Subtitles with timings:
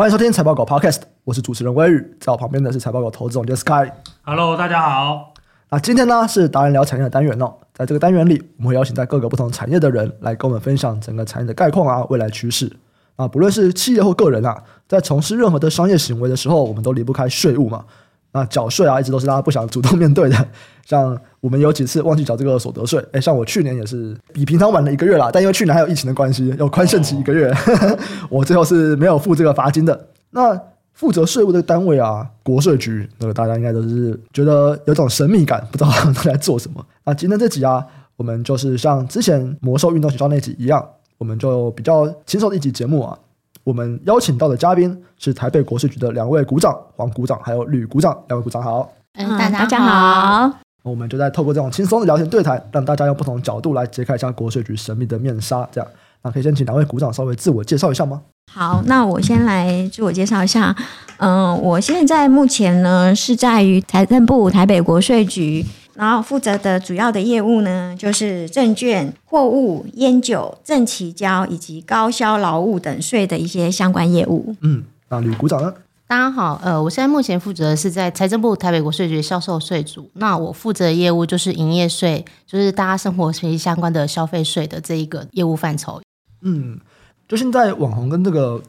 [0.00, 3.92] 欢迎收听财报狗 Podcast，我是主持人威宇，在我旁边的是财报狗投资总监 Sky。
[4.22, 5.34] Hello，大家好。
[5.68, 12.74] 那今天呢是达人聊产业的单元哦，在这个单元里，我们会邀请在各个不同产业的人来跟我们分享整个产业的概况啊、未来趋势
[13.16, 17.84] 啊，不论是企业或个人啊，在从事任何的商业行为的时候，我们都离不开税务嘛。
[18.32, 20.48] 那缴税啊，一直都是大家不想主动面对的。
[20.84, 27.98] 像我们有几次忘记缴这个所得税，哎，像我去年也是比平常晚了一个月啦，但因为去年还有疫情的关系，有宽限期一个月，哦、
[28.30, 30.08] 我最后是没有付这个罚金的。
[30.30, 30.60] 那
[30.92, 36.84] 负责税务的单位啊，国税局，那个大家应该都是觉得有种神秘感，不知道他们在做什么。
[37.04, 37.84] 那今天这集啊，
[38.16, 40.86] 我们就是像之前魔兽运动学校那集一样，
[41.18, 43.18] 我们就比较轻松的一集节目啊。
[43.62, 48.90] 我们邀请到的嘉宾是台北国税局的两位股长黄股长还有吕股长，两位股长好。
[49.14, 50.50] 嗯，大家好。
[50.82, 55.68] 我们就在透过这种轻松的聊天对谈，让大家用不同角度来揭开一下国税局神秘的面纱。
[55.70, 55.90] 这样，
[56.22, 58.22] 那可以先请两位股长稍微自我介绍一下吗？
[58.50, 60.74] 好，那我先来自我介绍一下。
[61.18, 65.66] 嗯，我现在目前呢是在于财政部台北国税局。
[65.94, 74.54] 然后负责的主要的业务呢，就是证券、货物、烟酒、正期交以及高销劳务等税的一些相关业务。
[74.60, 75.74] 嗯，那吕股长呢？
[76.06, 80.10] 大家好，呃，我现在目前负责的是在财政部台北国税局销售税组。
[80.14, 86.02] 那我负责的业务就是营业税，就是大家生活息息相关的消费税的这一个业务范畴。
[86.42, 86.80] 嗯，
[87.28, 88.60] 就现在网红跟这个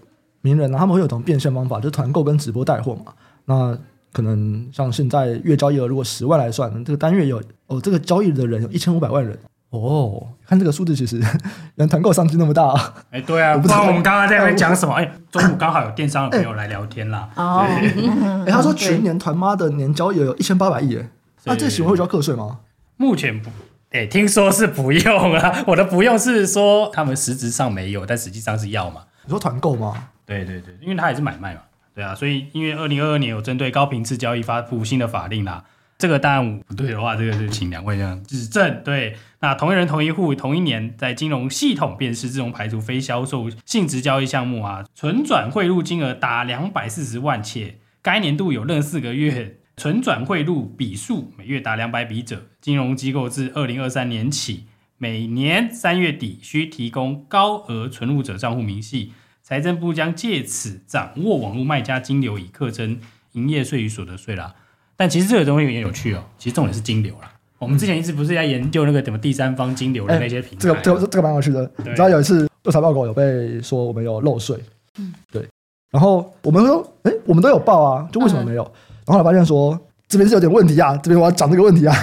[0.41, 3.13] 名人呢，他们会有种变现方法，就是团购跟直播带货嘛。
[3.45, 3.75] 那
[4.11, 9.37] 可能像现在月交易额如果十万来算，这个单月有哦，这个交易的人有一千五百万人
[9.69, 10.27] 哦。
[10.45, 11.21] 看这个数字，其实
[11.75, 12.93] 人团购商机那么大啊！
[13.09, 14.93] 哎、欸，对啊，我不知道我们刚刚在那边讲什么？
[14.95, 17.29] 哎、欸，中午刚好有电商的朋友来聊天啦。
[17.35, 17.59] 哦，
[18.45, 21.09] 哎，他说全年团妈的年交易额有一千八百亿，哎，
[21.45, 22.59] 那这行为会交课税吗？
[22.97, 23.49] 目前不，
[23.91, 25.63] 哎、欸，听说是不用啊。
[25.67, 29.03] 我的不用是说他们实质上没有，但实际上是要嘛。
[29.23, 30.09] 你说团购吗？
[30.25, 31.61] 对对对，因为他也是买卖嘛。
[31.93, 35.65] 对啊，所以因为二零二二年有针对高频次交易发布新的法令啦，
[35.97, 38.81] 这个当然不对的话，这个就请两位这样指正。
[38.83, 59.11] 对，那同一人同一户同一年在金融系统辨识自动排除非销售性质交易项目啊，存转汇入金额达两百四十万，且该年度有任四个月存转汇入笔数每月达两百笔者，金融机构自二零二三年起每年三月底需提供高额存入者账户明细。
[59.43, 62.99] 财政部将借此掌握网络卖家金流，以课征
[63.33, 64.55] 营业税与所得税啦。
[64.95, 66.23] 但其实这个东西有点有趣哦。
[66.37, 67.31] 其实重点是金流啦。
[67.57, 70.57] 我们之前一直不是在研究那个什么第三方金流的那些平台。
[70.59, 71.71] 这个这个这个蛮有趣的。
[71.77, 74.57] 你知道有一次调查报告有被说我们有漏税，
[74.97, 75.47] 嗯，对。
[75.91, 78.63] 然后我们说，哎，我们都有报啊，就为什么没有？
[78.63, 78.73] 嗯、
[79.05, 81.95] 然后后来发现说这边是有点问题啊，这边我要讲这个问题啊，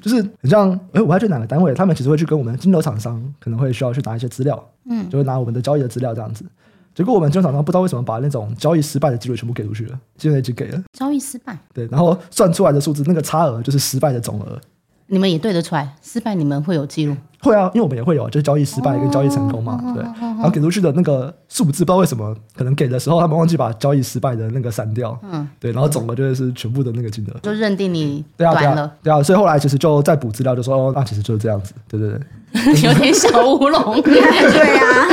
[0.00, 6.44] 就是很像，哎，我还去哪个单位，他们其实会去跟我们金流厂商可能会需要去拿一些资料，嗯，就会拿我们的交易的资料这样子。
[6.94, 14.60] 结果我们金融厂商不知道为什么把那种交易失败的记录全部给出去了，现在已经给了交易失败，对，然后算出来的数字那个差额就是失败的总额。
[15.08, 17.16] 你们也对得出来，失败你们会有记录？
[17.40, 20.02] 会啊，因为我们也会有，就是交易失败跟交易成功嘛，哦、对。
[20.02, 25.72] 然后给出去的那个数字，不知道为什么，可能给的时候他们忘记把交易失败的那个删掉，嗯，对。
[25.72, 29.22] 然后总额就是全部的那个金额，就认定你对啊，对啊，对啊。
[29.22, 32.20] 所以后来其实就再补资料，就说哦，那其实就是这样子，对对对。
[32.82, 35.06] 有点小乌龙， 对啊。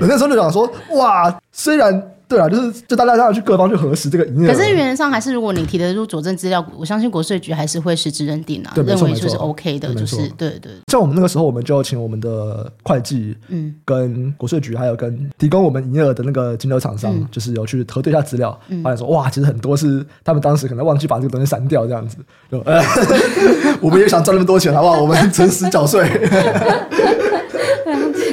[0.00, 2.10] 我那时候就想说，哇，虽然。
[2.32, 4.54] 对啊，就是就大家让去各方去核实这个营业额。
[4.54, 10.72] 可是原则上还是，如果你提得出佐证资料，我相信国税局还是会实质认定啊，认为就是 OK 的，就是对对。
[10.86, 22.16] 像我们那个时候，我们就请我们的会计，嗯，跟国税局还有跟提供我们营业额的那个金流厂商，就是有去核对一下资料，发现说哇，其实很多是他们当时可能忘记把这个东西删掉，这样子。
[22.50, 22.82] 就呃，
[23.82, 25.02] 我们也想赚那么多钱，好不好？
[25.02, 26.08] 我们诚实缴税。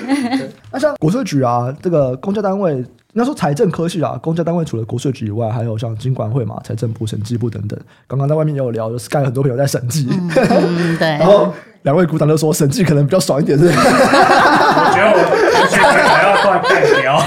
[0.72, 2.86] 那像国税局啊，这个公家单位。
[3.14, 7.80] 应该说财政科系啊，公家单位除了国税局以外，还有像经管会嘛、财政部、审计部等等。
[8.08, 10.30] 刚刚在外面也有聊，就是 Sky 很多朋友在审计，嗯、
[11.00, 11.08] 对。
[11.08, 13.66] 然后两位股长都说审计可能比较爽一点，是。
[13.66, 17.20] 我觉得我现在还要换代表。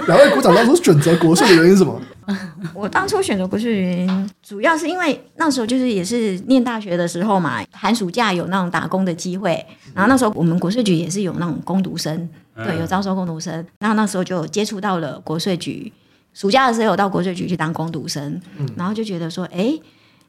[0.08, 2.00] 两位股长当初选择国税的原因是什么？
[2.72, 9.62] 我当初选择国税的原因，主要是因为那时候就是也是念大学的时候嘛，寒暑假有那种打工的机会，
[9.92, 12.28] 然后那时候我们国税局也是有那种工读生。
[12.54, 15.92] 对，有招收工读生，然后那时候就接触到了国税局，
[16.34, 19.78] 暑假的时候有到国税局去当工读生，嗯、然后就觉得说，哎，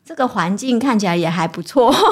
[0.05, 1.93] 这个环境看起来也还不错。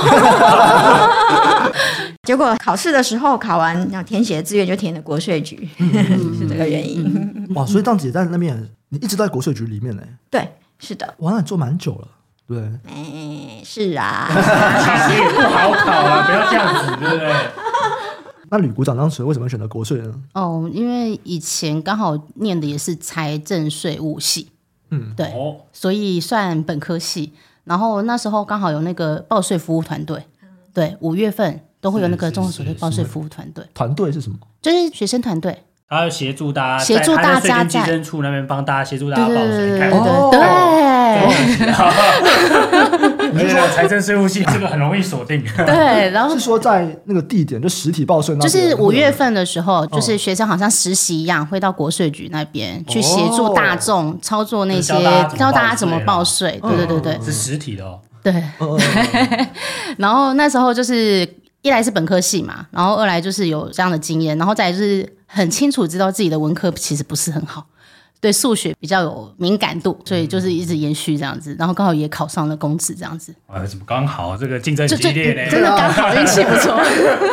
[2.23, 5.91] 结果考试的时候考完，要填写的志愿就填了国税局，嗯、
[6.37, 7.03] 是这个原因。
[7.03, 10.03] 嗯、哇，所以当姐在那边，你一直在国税局里面呢？
[10.29, 10.47] 对，
[10.79, 11.15] 是的。
[11.19, 12.07] 哇，那你做蛮久了，
[12.47, 12.59] 对。
[12.87, 14.27] 哎，是啊。
[14.29, 17.33] 其实也不好考啊，不要这样子，对不对？
[18.51, 20.13] 那吕股长当时为什么选择国税呢？
[20.33, 24.49] 哦，因为以前刚好念的也是财政税务系，
[24.89, 27.31] 嗯，对，哦，所以算本科系。
[27.63, 30.21] 然后那时候刚好有那个报税服务团队，
[30.73, 33.65] 对，五月份都会有那个综合所得报税服务团队。
[33.73, 34.37] 团队是什么？
[34.61, 35.63] 就是学生团队。
[35.87, 40.39] 他要协助大家，协助大家在基征处那边帮大家协助大家报税，对对对对
[41.61, 42.70] 对
[43.35, 45.43] 而且财政税务系这个很容易锁定。
[45.65, 54.93] 对，然后是说在那个地点就实体报税，就是五月份的时候，就是学生好像实习一样，会到国税局那边去协助大众操作那些，
[55.37, 56.59] 教大家怎么报税。
[56.61, 57.99] 对对对对，是实体的哦。
[58.23, 58.33] 对，
[59.97, 61.27] 然后那时候就是
[61.61, 65.07] 一来是本科系嘛，然后二来就是有这样的经验，然后再就是。
[65.33, 67.65] 很清楚知道自己的文科其实不是很好，
[68.21, 73.33] 对数学比较有敏感度，所以就是一直延续这样子，然后刚好也考上了公职这样子。
[73.47, 75.49] 啊，怎么刚好这个竞争激烈呢？
[75.49, 76.79] 真的刚好运气不错。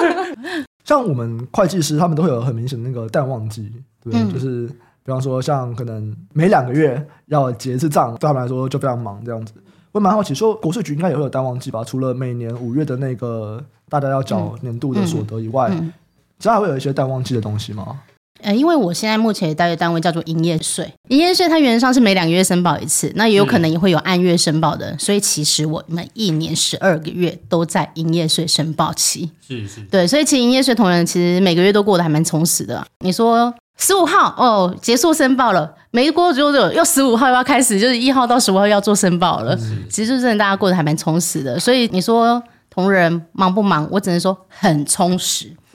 [0.85, 3.71] 像我们会计师，他们都会有很明显的那个淡旺季，
[4.03, 4.67] 对，嗯、就是
[5.05, 9.53] 比方说像可能每两个月要结一次账，对他们来说就非常忙这样子。
[9.93, 11.85] 我蛮好奇，说国税局应该也会有淡旺季吧？
[11.85, 15.69] 除了每年五月的那个大家要缴年度的所得以外。
[15.71, 15.93] 嗯嗯
[16.41, 17.99] 这还会有一些淡旺季的东西吗？
[18.43, 29.31] 呃，因为我现在目前待的单位叫做营业税，营业税它原则上是每两个月申报一次，那也有可能也会有按月申报的，所以其实我们一年十二个月都在营业税申报期。
[29.47, 32.87] 是是，对，所以其实营业税同仁其实每个月都过得还蛮充实的。
[33.01, 39.57] 你说十五号哦结束申报了，没过多久又十五号又要开始，就是一号到十五号要做申报了。
[39.57, 42.43] 是其实真的大家过得还蛮充实的，所以你说。
[42.79, 43.89] 同仁忙不忙？
[43.91, 45.51] 我只能说很充实。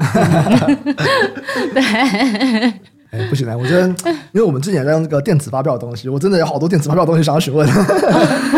[1.74, 1.84] 对，
[3.12, 3.58] 哎，不行啊！
[3.58, 3.86] 我觉得，
[4.32, 7.70] 因为我们之前在用这个电子发票的东西，我真的有好多电子发票的东西想要询问。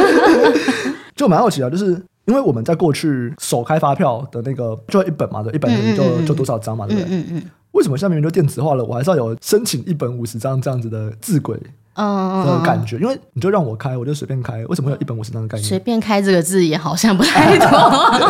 [1.15, 7.17] 就蛮好奇啊，就是因为我们在过去首开发票的那个就一本嘛，对，一本就就多少张嘛，对不对？
[7.17, 7.43] 嗯嗯，嗯。
[7.75, 11.59] 为什么现在明明就电子化了，我还是要有申请一本五十张这样子的字轨？
[11.97, 14.65] 嗯，的感觉，因为你就让我开，我就随便开。
[14.65, 15.65] 为什么会有一本五十张的概念？
[15.65, 17.69] 随便开这个字也好像不太懂。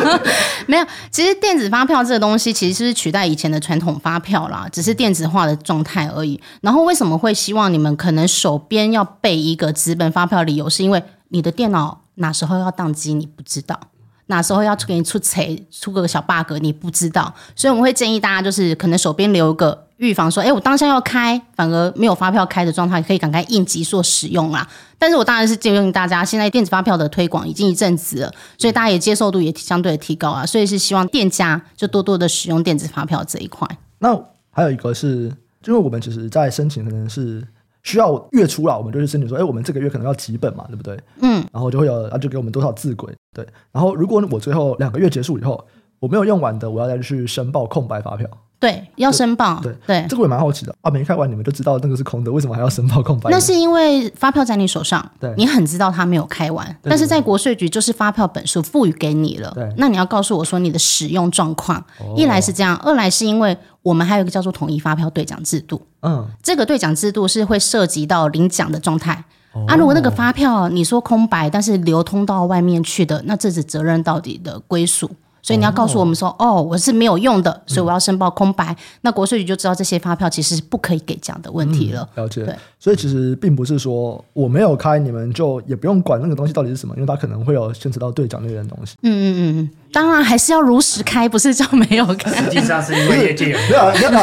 [0.68, 6.40] 没有，其实电子发票这个东西其实是取代以前的传统发票啦，只是电子化的状态而已。
[6.62, 10.44] 然后为什么会希望你们可能手边要备一个纸本发票？
[10.44, 13.80] 理由是因为你的电脑哪时候要宕机你不知道，
[14.28, 19.84] 哪时候要出给你出错出个小 bug 你不知道，所以我们会建议大家就是可能手边留一个。
[19.98, 24.68] 预防说，哎，我当下要开，反而没有发票开的状态，可以赶快应急做使用啦。
[25.00, 30.46] 但是我当然是建议大家，现在电子发票的推广已经一阵子了，所以大家也接受度也相对的提高啊。
[30.46, 33.66] 所以是希望店家就多多的使用电子发票这一块。
[34.00, 34.14] 那
[34.52, 35.32] 还有一个是，
[35.66, 37.42] 因为我们其实在申请可能是
[37.86, 41.00] 需要月初啦，我们就去申请说，哎，我们这个月可能要几本嘛，对不对？
[41.22, 41.42] 嗯。
[41.54, 43.48] 然后就会有，啊，就给我们多少字轨，对。
[43.72, 45.64] 然后如果我最后两个月结束以后，
[46.00, 48.28] 我没有用完的，我要再去申报空白发票。
[48.58, 49.60] 对，要申报。
[49.62, 53.30] 对对，对这个我也蛮好奇的啊，没开完你们就知道那个是空的，为什么还要申报空白？
[53.30, 61.78] 那是因为发票在你手上，对，你很知道它没有开完，对对对，但是在国税局就是发票本数赋予给你了，对，那你要告诉我说你的使用状况。
[62.00, 63.56] 哦、一来是这样，二来是因为
[63.86, 69.24] 我们还有一个叫做统一发票兑奖制度，嗯，这个兑奖制度是会涉及到领奖的状态。
[69.54, 75.12] 哦、啊，如果那个发票你说空白，但是流通到外面去的，那这是责任到底的归属。
[75.44, 78.74] 所以你要告诉我们说，哦，哦，我是没有用的，所以我要申报空白。
[78.74, 82.10] 嗯、那国税局就知道这些发票其实是不可以给奖的问题了。
[82.16, 82.44] 嗯、了解。
[82.44, 88.96] 对，所以其实并不是说我没有开，你们就也不用管那个东西到底是什么，因为它可能会有牵扯到兑奖那类的东西。
[89.04, 92.30] 嗯嗯嗯嗯，当然还是要如实开，不是就没有开。
[92.30, 94.18] 实际上是因为业界 有没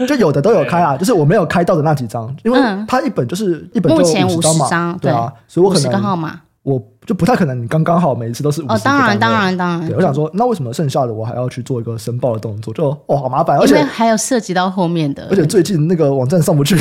[0.00, 6.40] 有，就有的都有开啊，就是我没有开到的那几张，因为它一本就是一本就五十张嘛，对啊，所以我可能个号码。
[6.64, 8.72] 我就不太可能，你刚刚好每一次都是五十。
[8.74, 9.88] 哦，当然，当然，当然。
[9.88, 12.74] 对，我想说，那为什么剩下的我还要去做一个申报的动作？
[12.74, 15.26] 就哦，好麻烦，而且还有涉及到后面的。
[15.30, 16.76] 而且最近那个网站上不去，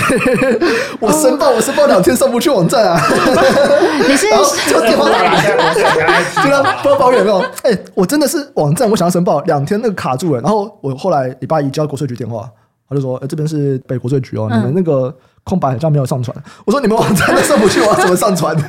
[0.99, 2.99] 我申报，我申报两天上不去网站啊。
[4.07, 4.25] 你是
[4.67, 5.37] 就电话打来，
[6.43, 7.39] 就他不知道抱怨有没有？
[7.63, 12.49] 哎，我真的是网站，我想要申报两天那个卡住了，然后我后来礼拜一接国税局电话，
[12.89, 16.35] 他就说，哎，这边是北国税局哦，你们那个空白好像没有上传。
[16.65, 18.53] 我说你们网站都上不去，我要怎么上传？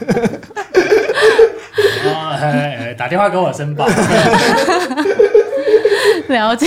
[2.05, 3.87] 哦，打电话给我申报，
[6.29, 6.67] 了解，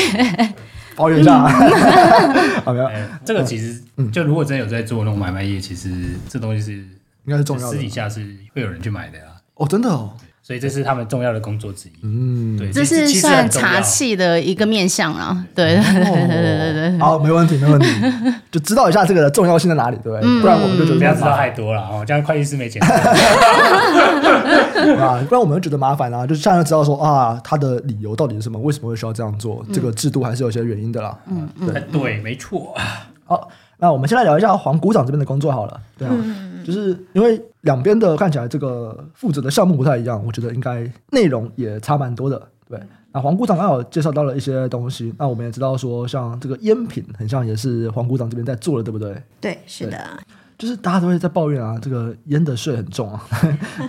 [0.95, 1.39] 抱怨一下，
[2.65, 2.89] 好没有？
[3.23, 5.89] 这个其实，就如果真的有在做那种买卖业，其实
[6.27, 8.19] 这东西是应该是重要的，私底下是
[8.53, 9.23] 会有人去买的呀。
[9.55, 10.11] 哦，真的哦，
[10.49, 11.91] 所以这是他们重要的工作之一。
[12.01, 15.45] 嗯，对，这是其实很算茶器的一个面向啊。
[15.53, 16.97] 对对对对对对对。
[16.97, 17.87] 好，没问题，没问题，
[18.49, 20.21] 就知道一下这个的重要性在哪里，对不对？
[20.27, 22.81] 嗯不然我们就觉得不要知道太多了哦，这样会计师没钱。
[24.97, 26.25] 啊，不然我们就觉得麻烦啊。
[26.25, 28.57] 就是现在知道说啊，他的理由到底是什么？
[28.57, 29.63] 为什么会需要这样做？
[29.71, 31.15] 这个制度还是有些原因的啦。
[31.27, 31.79] 嗯，对。
[31.91, 32.75] 对，没错。
[33.25, 35.79] 好，那我们先来聊一下黄股长这边的工作好了。
[35.95, 36.11] 对啊，
[36.71, 42.47] 就是因为两边的看起来这个负责的项目不太一样，我觉得应该内容也差蛮多的。
[42.69, 42.79] 对，
[43.11, 49.23] 那黄股长刚好介绍到了一些东西，那我们也知道说，像这个烟品，很像也是黄股长这边在做的，对不对？
[49.41, 50.19] 对，是的。
[50.59, 53.25] 就是大家都会在抱怨啊，这个烟的税很重啊，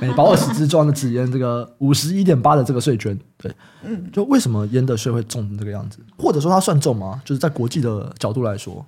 [0.01, 5.99] 每包二十支装的纸烟，这个五十一点八的这个税捐，对，嗯，就为什么烟的税会重成这个样子？
[6.17, 7.21] 或者说它算重吗？
[7.25, 8.87] 就是在国际的角度来说，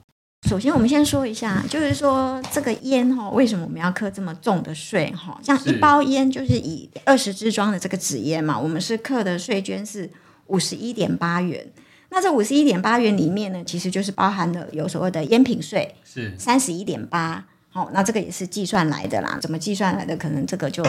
[0.49, 5.39] 首先我们先说一下，就是说这个烟哈，为什么我们要课这么重的税哈？
[5.43, 10.11] 像一包烟就是以二十支装的这个纸烟嘛，我们是课的税捐是
[10.49, 11.65] 五十一点八元。
[12.11, 17.45] 那这五十一点八元里面呢，其实就是包含了有所谓的烟品税，是三十一点八。
[17.71, 19.39] 好，那这个也是计算来的啦。
[19.41, 20.15] 怎么计算来的？
[20.19, 20.85] 可能这个就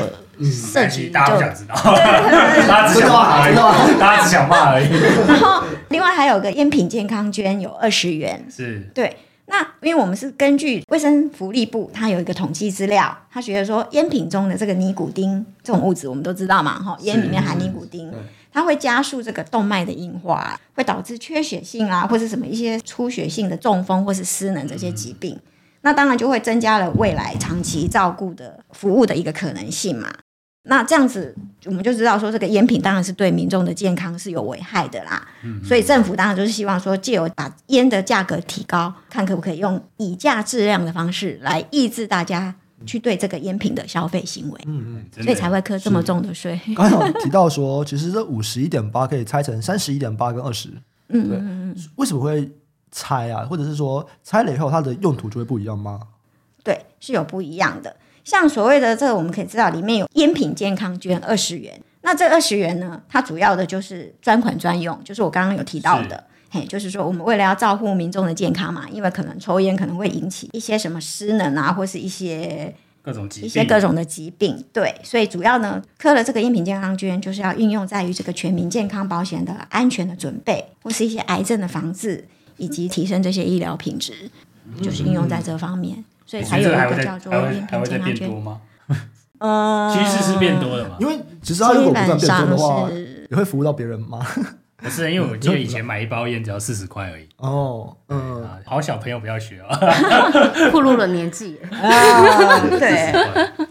[0.52, 1.76] 涉及就大家不想知道，
[2.68, 3.56] 大家只想骂而已，
[3.98, 4.90] 大家只想骂而已。
[5.28, 9.16] 然后另外还有个烟品健康捐有二十元，是对。
[9.46, 18.12] 那因为我们是根据卫生福利部，它有一个统计资料，他觉得说烟品中的这个尼古丁这种物质，我们都知道嘛，哈，烟里面含尼古丁，
[18.52, 25.36] 它会加速这个动脉的硬化，会导致缺血性啊，或是什么一些出血性的中风或是失能这些疾病。
[25.36, 25.42] 嗯
[25.86, 30.10] 那当然就会增加了未来长期照顾的服务的一个可能性嘛。
[30.64, 35.28] 那这样子我们就知道说，这个烟品当然是对民众的健康是有危害的啦。
[35.44, 35.64] 嗯。
[35.64, 42.54] 所以政府当然就是希望说，借由把烟的价格提高，看可不可以用以价质量的方式来抑制大家
[42.86, 44.60] 去对这个烟品的消费行为。
[44.66, 45.24] 嗯嗯。
[45.24, 46.60] 所以才会课这么重的税。
[46.76, 50.70] 刚才有提到说，其实这五十一点八可以拆成三十一点八跟二十。
[51.10, 51.76] 嗯嗯嗯。
[51.96, 52.50] 为什么会？
[52.96, 56.00] 拆啊，或者是说拆了以后，它的用途就会不一样吗？
[56.64, 57.96] 对，是有不一样的。
[58.24, 82.28] 像所谓的这个，我们可以知道里面有烟品健康捐二十元，那这二十元呢，它主要的就是专款专用，就是我刚刚有提到的，嘿，就是说我们为了要照顾民众的健康嘛，因为可能抽烟可能会引起一些什么失能啊，或是一些各种疾病，一些各种的疾病，对，所以主要呢，科了这个烟品健康捐，就是要运用在于这个全民健康保险的安全的准备，或是一些癌症的防治。
[82.58, 84.30] 以及提升这些医疗品质，
[84.80, 88.62] 就是应用在这方面，所以才有一个叫做烟品健康捐吗？
[89.40, 90.96] 呃，趋势是变多了嘛？
[91.00, 92.90] 因为其实它如果不断变多的话，
[93.30, 94.26] 也会服务到别人吗？
[94.84, 97.28] 不是，因为我记得以前 买一包烟只要四十块而已。
[97.38, 103.12] 哦，嗯，好小朋友不要学哦，暴露了年纪啊，对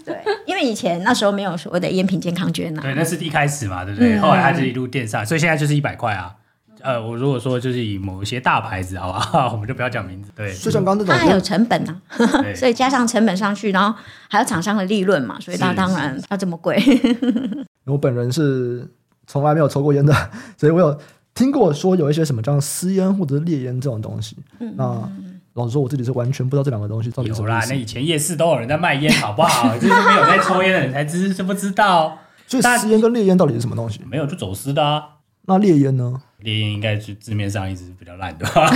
[0.05, 4.19] 对，因为以前那时候没有所谓的烟品健康捐呐，对，那是一开始嘛，对不对？
[4.19, 6.35] 后来它就一路垫上，所以现在就是一百块啊。
[6.83, 10.31] 呃，我如果说就是以某一些大牌子，好吧， 我们就不要讲名字。
[10.35, 12.19] 对，就像刚刚这种，它还有成本呢、啊，
[12.55, 13.99] 所以加上成本上去，然后
[14.29, 16.83] 还有厂商的利润嘛，所以它当然要这么贵。
[17.87, 18.89] 我本人是
[19.27, 20.13] 从来没有抽过烟的，
[20.57, 20.99] 所以我有
[21.35, 24.37] 听过说有一些什么叫私烟或者是烈烟这种东西。
[24.61, 25.09] 嗯、那
[25.55, 27.49] 老实说，我自己是完全不知道这两个东西到底是什么。
[27.49, 29.77] 有啦，那以前夜市都有人在卖烟，好不好？
[29.79, 32.19] 就是没有在抽烟的人才知知不知道。
[32.47, 34.01] 所以私烟跟烈烟到底是什么东西？
[34.09, 35.03] 没有就走私的啊。
[35.47, 36.15] 那烈烟呢？
[36.39, 38.69] 烈烟应该是字面上一直是比较烂的吧？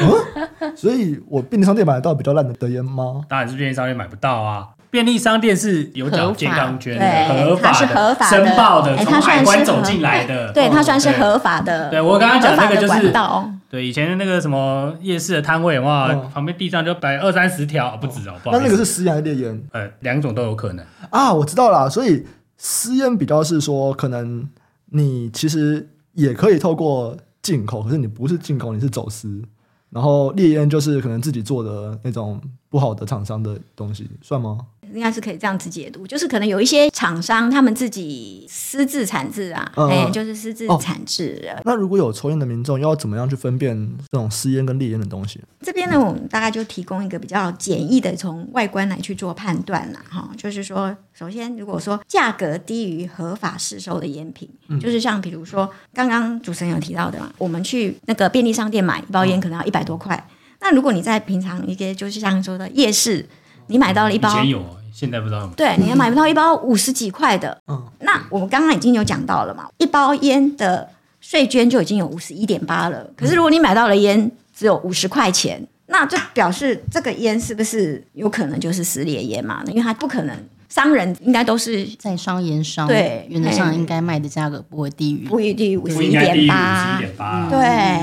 [0.00, 3.22] 嗯， 所以我便利商店买得到比较烂的的烟吗？
[3.28, 4.68] 当然是便利商店买不到啊！
[4.90, 11.90] 便利商店是有缴健康捐的，合法的，合法申报的，从它海关走进来的，对，它算是合法的。
[11.90, 18.34] 对我刚刚讲那个就是，道对以前的那个什么夜市的摊位哇，旁边地上就摆二三十条，不止哦。
[18.46, 19.60] 那那个是私烟还是烈烟？
[19.72, 21.32] 呃，两种都有可能啊。
[21.32, 22.24] 我知道啦，所以
[22.56, 24.48] 私烟比较是说可能。
[24.96, 29.42] 你其实也可以透过进口，可是你不是进口，你是走私。
[29.90, 34.58] 然后烈烟就是可能自己做的那种不好的厂商的东西，算吗？
[34.94, 41.60] 应该是可以这样子解读，就是可能有一些厂商他们自己私自产制啊，哎、嗯欸，就是私自产制、哦。
[41.64, 43.76] 那如果有抽烟的民众，要怎么样去分辨
[44.10, 45.40] 这种私烟跟劣烟的东西？
[45.60, 50.00] 这边呢，我们大概就提供一个比较简易的从外观来去做判断啦。
[50.08, 63.26] 哈，就是说，首先如果说价格低于合法市售的烟品，嗯、就是像比如说刚刚主持人有提到的嘛，我们去那个便利商店买一包烟可能要一百多块，嗯、那如果你在平常一个就是像说的夜市，
[63.66, 64.62] 你买到了一包，以前有。
[64.94, 67.60] 现在不知道有没有，对，你要买不到一包五十几块的。
[67.66, 70.88] 嗯，那我们刚刚已经有讲到了嘛，一包烟的
[71.20, 73.04] 税捐就已经有五十一点八了。
[73.16, 79.64] 可是如果你买到了烟只有五十块钱，那就表示这个烟是不是有可能就是撕裂烟嘛？
[79.66, 80.36] 因为它不可能
[80.68, 87.58] 商人应该都是在商言商，对原则上应该卖的价格不会低于，不会低于五十一点八五十一，点八，对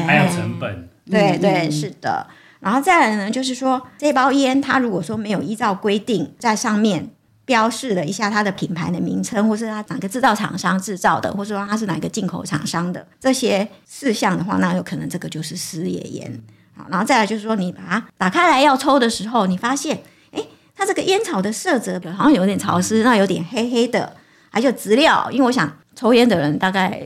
[0.05, 2.27] 还有成本，对对嗯是的。
[2.61, 7.09] 然后再来呢，就是说这包烟它如果说没有依照规定在上面
[7.43, 16.41] 标示了一下它的品牌的名称，或是它哪个制造厂商制造的，或者说它是哪个进口厂商的这些事项的话，那有可能这个就是私野烟。
[16.77, 19.99] 好，然后再来就是说，你把它打开来要抽的时候，你发现，
[20.31, 20.41] 哎，
[20.75, 24.15] 它这个烟草的色泽好像有点潮湿，那有点黑黑的，
[24.51, 27.03] 还有质料，因为我想抽烟的人大概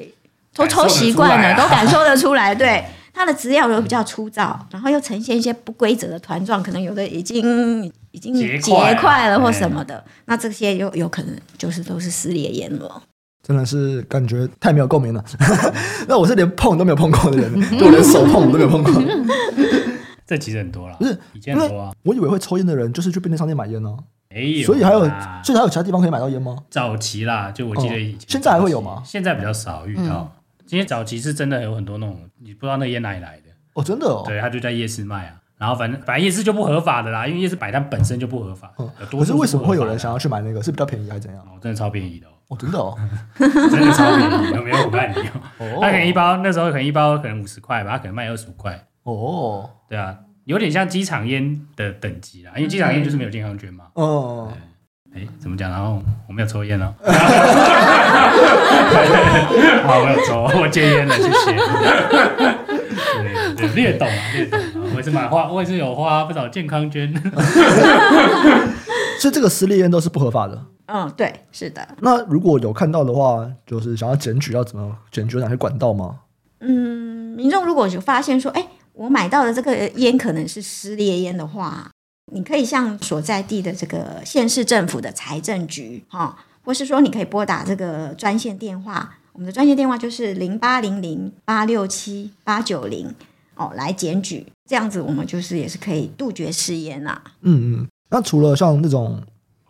[0.53, 2.83] 都抽习惯了，都感受得出来，对。
[3.15, 13.01] 它的资料又比较粗糙，然后又呈现一些不规则的团状，可能有的已经已经结结块块了或哎什么的，那这些有有可能就是都是撕裂烟了。
[13.41, 15.23] 真的是感觉太没有共鸣了。
[16.09, 18.93] 那我是连碰都没有碰过的人，就我连手碰都没有碰过。
[20.27, 23.95] 这其实很多了，不是以前很多啊，我以为会抽烟的人就是去便利商店买烟呢、
[24.29, 25.01] 没有，所以还有，
[25.43, 26.57] 所以还有其他地方可以买到烟吗？
[26.69, 30.33] 早期啦，就我记得以前、哦现在还会有吗现在比较少遇到。
[30.65, 34.23] 今天早期是真的有很多那种你不知道那烟哪里来的，哦，真的哦。
[34.25, 35.35] 对，他就在夜市卖啊。
[35.57, 38.71] 然后反正反正夜市就不合法的啦，因为夜市摆摊本身就不合法。
[38.77, 40.61] 嗯可是为什么会有人想想要去买那个？
[40.61, 41.41] 是比较便宜还是怎样？
[41.45, 42.93] 哦，真的超便宜的、哦，哦，真的哦。
[43.37, 43.49] 真
[43.81, 45.39] 的超便宜，有没有我看你哦？
[45.59, 53.85] 哦他可能一包那时候可能一包可能五十块吧，他可能卖二十五块，哦，对啊，有点像机场烟的等级啦，因为机场烟就是没有健康捐嘛。
[53.93, 54.51] 哦，
[55.15, 55.71] 哎，怎么讲？
[55.71, 56.93] 然后我没有抽烟哦。
[59.85, 61.51] 好，我有抽，我戒烟了，谢谢。
[63.75, 64.65] 略懂啊，略懂啊。
[64.93, 67.13] 我也是买花，我也是有花不少健康捐。
[69.19, 70.65] 所以这个私立烟都是不合法的。
[70.87, 71.85] 嗯，对，是的。
[71.99, 75.37] 那如果有看到的话，就是想要检举，要怎么检举？
[75.37, 76.19] 有哪些管道吗？
[76.59, 81.89] 嗯，民众如果有发现说，哎，我买到的这个烟可能是撕裂烟的话，
[82.31, 93.13] 你可以向所在地的这个县市政府的财政局，哈、哦，或是说你可以拨打这个专线电话，我们的专线电话就是零八零零八六七八九零，
[93.55, 97.21] 哦，来检举，这样子我们就是也是可以杜绝私烟啦。
[97.41, 97.87] 嗯嗯。
[98.09, 99.21] 那除了像那种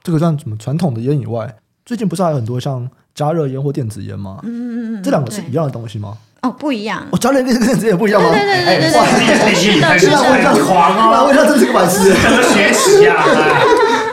[0.03, 1.51] 这个像什么传统的烟以外，
[1.83, 4.39] 最近不是还有很多像加热烟或电子烟吗？
[4.43, 6.15] 嗯嗯嗯，这两个是一样的东西吗？
[6.43, 7.03] 哦，不一样。
[7.09, 8.29] 哦，加热烟跟电子烟也不一样吗？
[8.29, 10.53] 对对对对对哇对，是的，是那我的。
[10.53, 12.13] 很狂那我他真是个白痴。
[12.13, 13.25] 怎么学习啊？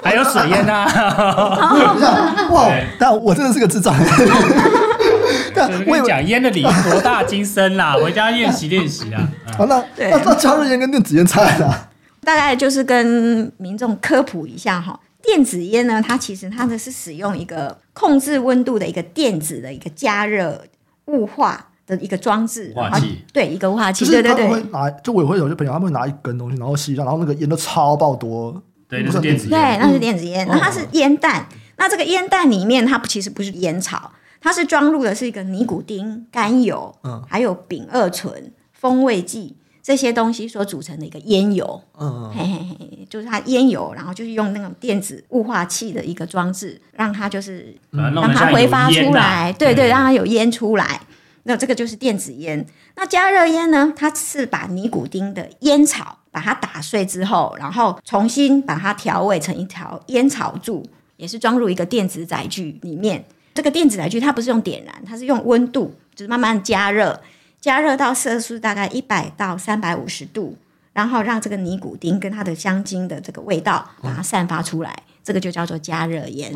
[0.02, 0.88] 还有水烟啊？
[1.76, 2.72] 等一下，哇！
[2.98, 3.94] 但我真的是个智障。
[5.68, 9.28] 但就是我跟你讲烟的理博大精深啦， 回家练习练习啊。
[9.58, 11.88] 啊，那对那那加热烟跟电子烟差在哪？
[12.24, 20.62] 大概就是跟民众科普一下哈，电子烟呢，它其实它的是使用一个控制温度的一个电子的一个加热
[21.06, 24.48] 雾化的一个装置，雾化器对，一个雾化器，就是他对对对。
[24.50, 28.62] 们会拿，就我也会有些朋友，他们会拿一根东西，然后吸一下，然后那个烟都超爆多。
[28.88, 29.80] 对，那是电子烟对，烟。
[29.80, 31.46] 那是电子烟，嗯那它是烟弹。
[31.76, 41.80] 那这个烟弹里面，它其实不是烟草，它是装入的是一个尼古丁、甘油，嗯还有丙二醇、风味剂这些东西所组成的一个烟油。
[41.96, 51.00] 嗯，嘿嘿嘿，就是它烟油，然后就是用那种电子雾化器的一个装置，让它就是让它挥发出来，对对，让它有烟出来。
[51.44, 52.66] 那这个就是电子烟。
[52.96, 53.92] 那加热烟呢？
[53.96, 60.84] 它是把尼古丁的烟草把它打碎之后，然后重新把它调味成一条烟草柱，
[61.16, 63.24] 也是装入一个电子载具里面。
[63.54, 67.20] 这个电子载具它不是用点燃，它是用温度，就是慢慢加热，
[67.60, 70.56] 加热到摄氏大概一百到三百五十度，
[70.92, 76.52] 然后让这个尼古丁跟它的香精的这个味道把它散发出来，这个就叫做加热烟。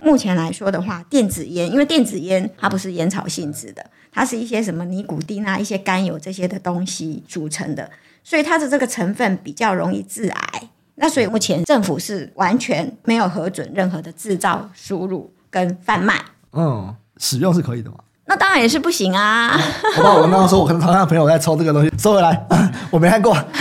[0.00, 7.90] 目前来说的话，电子烟，因为电子烟它不是烟草性质的，它是一些什么尼古丁啊、一些甘油这些的东西组成的，
[8.22, 10.70] 所以它的这个成分比较容易致癌。
[10.94, 16.24] 那所以目前政府是完全没有核准任何的制造、输入跟贩卖。
[16.56, 17.96] 嗯，使用是可以的嘛？
[18.28, 19.56] 那当然也是不行啊！
[19.98, 22.46] 我把我刚刚说，我看他朋友在抽这个东西，收回来，
[22.90, 23.32] 我没看过。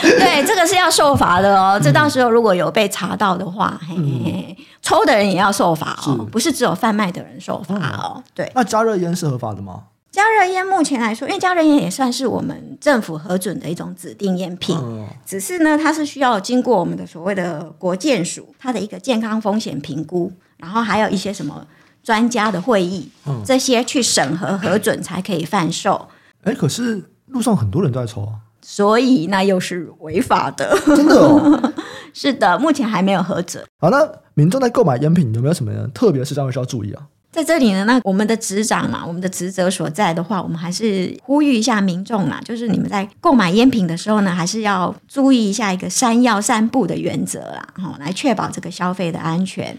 [0.00, 1.80] 对，这个是要受罚的哦。
[1.82, 8.22] 这到时候如果有被查到的话，嘿嘿嘿，抽的人也要受罚哦，不是只有贩卖的人受罚哦。
[8.32, 9.82] 对，那加热烟是合法的吗？
[10.12, 21.64] 加热烟目前来说，因为加热烟也算是我们政府核准的一种指定烟品，嗯只是呢，它是需要经过我们的所谓的国健署它的一个健康风险评估，然后还有一些什么
[22.08, 23.06] 专家的会议，
[23.44, 26.08] 这些去审核核准才可以贩售。
[26.42, 30.74] 哎，可是路上很多人都在抽啊，所以那又是违法的。
[30.86, 31.74] 真的哦。
[32.14, 33.62] 是的，目前还没有核准。
[33.78, 37.02] 好，那民众在购买烟品有没有什么特别的事项需要注意啊？
[37.30, 49.76] 在这里呢，那我们的职掌啊，我们的职责所在的话，我们还是呼吁一下民众啊，就是你们在购买烟品的时候呢，还是要注意一下一个三要三不的原则啦，哈，来确保这个消费的安全。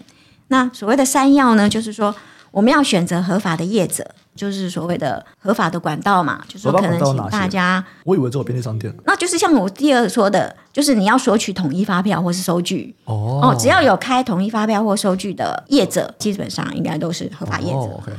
[0.50, 2.14] 那所谓的三要呢，就是说
[2.50, 4.04] 我们要选择合法的业者，
[4.36, 7.84] 就是所谓的合法的管道嘛，就是说可能请大家。
[8.04, 8.94] 我以为只有便利商店。
[9.06, 17.78] 那就是像我第二说的，就是你要索取统一发票或是收据哦，哦，只要有开统一发票或收据的业者，基本上应该都是合法业者。
[17.78, 18.12] 好、哦 okay，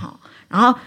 [0.47, 0.77] 然后。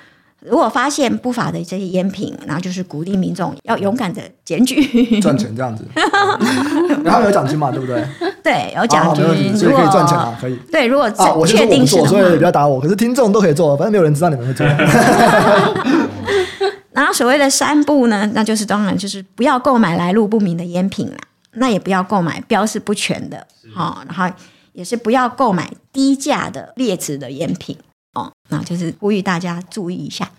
[0.44, 5.82] 如果发现不法的这些烟品，然后就是鼓励民众要勇敢的检举，赚钱这样子。
[7.02, 8.04] 然后有奖金嘛，对不对？
[8.42, 10.56] 对，有奖金，啊、所以可以赚钱啊，可以。
[10.70, 12.78] 对，如果啊，我确定是，所以不要打我。
[12.78, 14.66] 可是听众都可以做，反正没有人知道你们会做。
[16.92, 21.16] 然后所谓的三不呢，那就是当然就是不要购买来路不明的烟品啦，
[21.54, 24.32] 那也不要购买标示不全的，好、哦，然后
[24.72, 27.76] 也是不要购买低价的劣质的烟品。
[28.50, 30.30] 哦，那就是呼吁大家注意一下。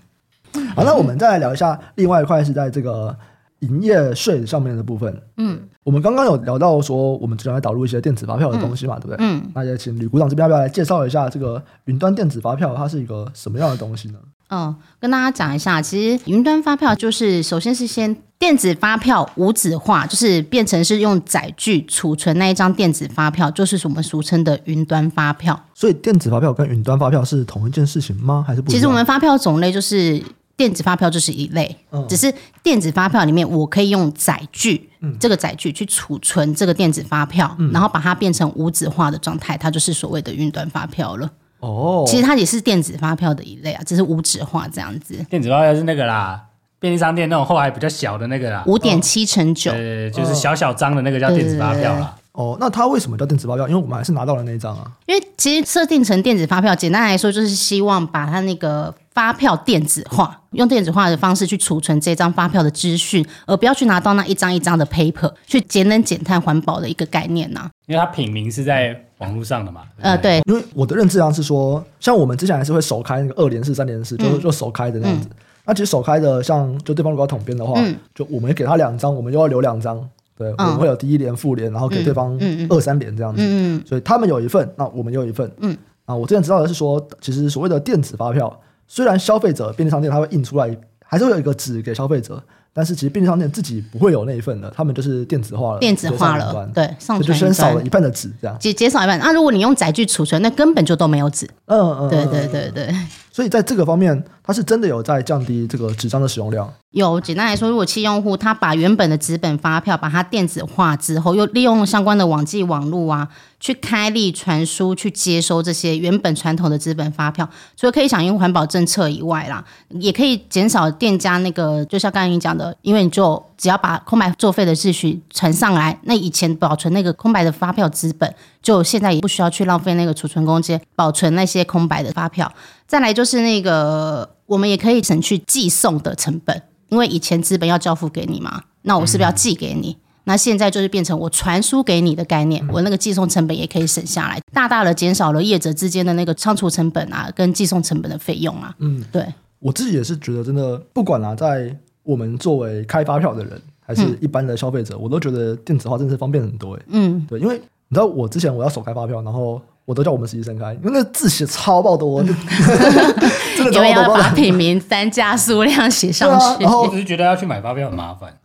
[0.75, 3.15] 好，那我们再来聊一下另外一块是在这个
[3.59, 5.21] 营业税上面的部分。
[5.37, 9.17] 嗯，我们刚刚有聊到说，我们将来导入一些电子发票的东西嘛，嗯、对不对？
[9.19, 14.19] 嗯，那也请吕股长这边要不要来介绍一下这个云端电子发票，它是一个什么样的东西呢？
[14.49, 18.15] 嗯，跟大家讲一下，其实云端发票就是首先是先
[18.45, 25.59] 电子发票无纸化，就是变成是用载具储存那一张电子发票，就是我们俗称的云端发票。
[25.73, 28.45] 所以电子发票跟云端发票是同一件事情吗？
[28.47, 28.69] 还是不？
[28.69, 30.23] 其实我们发票种类就是
[30.55, 32.31] 电子发票就是一类，嗯，只是
[32.61, 41.27] 电子发票里面我可以用载具，嗯，这个载具去储存这个电子发票，嗯，然后把它变成无纸化的状态，它就是所谓的云端发票了。
[41.61, 45.15] 哦，其实它也是电子发票的一类啊，只是无纸化这样子。
[45.31, 46.39] 电子发票是那个啦，
[46.85, 52.15] 便利商店那种后来比较小的那个啦，五点七乘九，呃，就是小小张的那个叫电子发票啦。
[52.33, 53.67] 哦，那它为什么叫电子发票？
[53.67, 54.85] 因为我们还是拿到了那一张啊。
[55.07, 67.71] 因为其实设定成电子发票，简单来说就是希望把它那个发票电子化，用电子化的方式去储存这张发票的资讯，而不要去拿到那一张一张的 paper，去节能减碳环保的一个概念呐、啊。
[67.87, 69.81] 因为它品名是在网络上的嘛。
[70.01, 70.41] 呃，对。
[70.45, 75.27] 因为我的认知上是说，像我们之前还是会手开那个二联式、三联式，就是就手开的那样子。
[75.31, 79.99] 嗯、那其实首开的，像就对方如果要统编的话，嗯、就我们给他两张，我们就要留两张。
[80.37, 82.37] 对，我们会有第一联、副联，然后给对方
[82.69, 83.41] 二三联这样子。
[83.41, 83.83] 嗯嗯。
[83.87, 85.49] 所以他们有一份，那我们有一份。
[85.59, 85.75] 嗯。
[86.05, 92.43] 啊，我之前知道的是说，其实所谓的电子发票，虽然消费者便利商店它会印出来，还是会有一个纸给消费者。
[92.77, 99.17] 但是其实便利商店自己不会有那一份的，他们就是电子化了，电子化了，对，上传就先少了一半的纸，这样减减少一半。
[99.17, 101.49] 那、啊、如果你用载具储存，那根本就都没有纸。
[101.67, 102.93] 嗯嗯，对对对对。
[103.35, 106.73] 所以在这个方面，它是真的有在降低这个纸张的使用量。
[106.91, 113.27] 有，简单来说，如果企业用户他把原本的纸本发票把它电子化之后，又利用相关的网际网络啊，
[113.65, 132.53] 去开立传输、去接收这些原本传统的资本发票，除了可以响应环保政策以外啦，也可以减少店家那个，就像刚才你讲的，因为你就只要把空白作废的秩序传上来，那以前保存那个空白的发票资本，就现在也不需要去浪费那个储存空间保存那些空白的发票。
[132.85, 136.61] 再来就是那个，我们也可以省去寄送的成本。
[136.89, 139.97] 因为以前资本要交付给你嘛，那我是不是要寄给你？
[140.25, 148.75] 那现在就是变成我传输给你的概念，嗯、我那个寄送成本也可以省下来，大大的减少了业者之间的那个仓储成本啊，跟寄送成本的费用啊。
[148.79, 149.25] 嗯，对，
[149.59, 156.75] 我自己也是觉得真的，不管啊，在我们作为开发票的人，还是一般的消费者，嗯、我都觉得电子化真的是方便很多。
[156.75, 157.55] 哎，嗯，对，因为
[157.87, 159.61] 你知道我之前我要手开发票，然后。
[159.85, 163.85] 我都叫我们实习生开，因为那字写超爆多， 真的超爆多。
[163.85, 166.43] 要把品名单价数量写上去。
[166.43, 168.35] 啊、然后我只是觉得要去买发票很麻烦。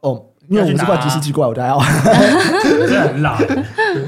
[0.00, 1.78] 哦，因为我们是会计师机构，我觉得还要。
[2.62, 3.36] 真的很懒，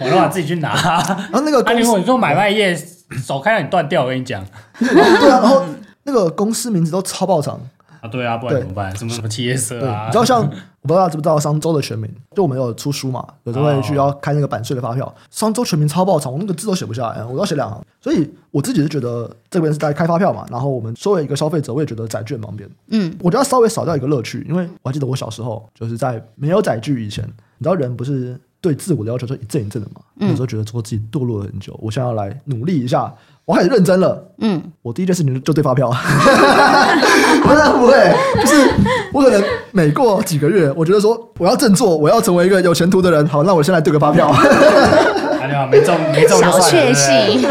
[0.01, 0.75] 我都要自己去拿。
[0.75, 2.75] 然后那个，如果你说买卖业，
[3.23, 4.45] 手开让你断掉，我跟你讲。
[4.79, 4.89] 对
[5.31, 5.65] 啊，然后
[6.05, 7.61] 那个公司名字都超爆长。
[8.01, 8.95] 啊，对啊，不然怎么办？
[8.97, 10.07] 什么什么企业社啊？
[10.07, 12.11] 你知道像我不知道大家知不知道商周的全名？
[12.35, 15.15] 就我们有出书嘛，有时候会需要开那个版税的发票。
[15.31, 17.85] 商周全名超爆长，我那个字都写不下来，我要写两行。
[18.01, 22.69] 所以我自己是觉得这边是在开发票嘛，然后我们作为一个消费者，我也觉得载具很方便。
[22.89, 27.23] 嗯，我觉得稍微少掉一个乐趣，因为我还记得我小时候就是在没有载具以前，
[27.59, 30.01] 你知道人不是对自我的要求就一阵一阵的嘛？
[30.27, 33.13] 有时候觉得说自己堕落了很久，我现在要来努力一下。
[33.47, 35.91] 我开始认真了，嗯，我第一件事情就对发票，
[37.45, 37.95] 不是不会，
[38.41, 38.71] 就是
[39.13, 44.29] 我可能每过几个月，我觉得说我要振作，我要成为一个有前途的人，好，那我先来对个发票，
[45.41, 47.43] 哎呀，没中没中就算了，小确幸，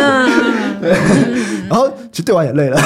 [0.80, 0.92] 对，
[1.68, 2.80] 然后其实对完也累了，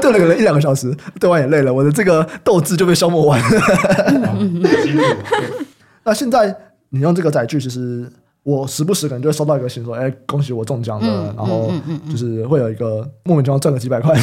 [0.00, 3.40] 对了可能一两个小时，对完也累了，我的这个斗志就被消磨完。
[3.40, 3.46] 了，
[6.04, 6.54] 那现在
[6.90, 8.06] 你用这个载具，其实。
[8.46, 11.68] 我时不时可能就会收到一个信说，哎，恭喜我中奖了，嗯、然后
[12.08, 14.14] 就是会有一个莫名其妙赚了几百块，